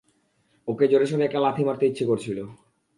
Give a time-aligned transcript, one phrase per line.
[0.67, 2.37] ওকে জোরেশোরে একটা লাথি মারতে ইচ্ছে করছিল।